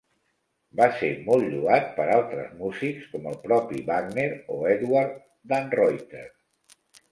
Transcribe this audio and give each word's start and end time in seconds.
Va 0.77 0.85
ser 1.01 1.09
molt 1.27 1.51
lloat 1.55 1.91
per 1.97 2.07
altres 2.13 2.49
músics 2.63 3.05
com 3.13 3.29
el 3.33 3.37
propi 3.45 3.83
Wagner 3.93 4.27
o 4.57 4.61
Edward 4.73 5.23
Dannreuther. 5.55 6.27